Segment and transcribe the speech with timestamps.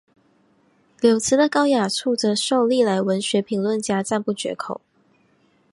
[0.99, 4.81] 柳词的高雅处则受历来文学评论家赞不绝口。